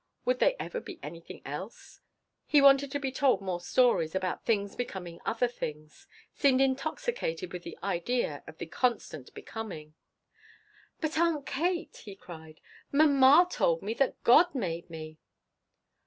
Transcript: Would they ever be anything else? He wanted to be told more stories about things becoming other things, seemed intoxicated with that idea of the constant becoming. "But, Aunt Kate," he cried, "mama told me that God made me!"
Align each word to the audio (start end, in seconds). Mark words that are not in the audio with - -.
Would 0.25 0.39
they 0.39 0.55
ever 0.57 0.79
be 0.81 0.99
anything 1.03 1.43
else? 1.45 2.01
He 2.47 2.59
wanted 2.59 2.91
to 2.91 2.99
be 2.99 3.11
told 3.11 3.39
more 3.39 3.61
stories 3.61 4.15
about 4.15 4.43
things 4.43 4.75
becoming 4.75 5.19
other 5.27 5.47
things, 5.47 6.07
seemed 6.33 6.59
intoxicated 6.59 7.53
with 7.53 7.65
that 7.65 7.75
idea 7.83 8.43
of 8.47 8.57
the 8.57 8.65
constant 8.65 9.31
becoming. 9.35 9.93
"But, 11.01 11.19
Aunt 11.19 11.45
Kate," 11.45 11.97
he 11.97 12.15
cried, 12.15 12.61
"mama 12.91 13.47
told 13.47 13.83
me 13.83 13.93
that 13.93 14.23
God 14.23 14.55
made 14.55 14.89
me!" 14.89 15.19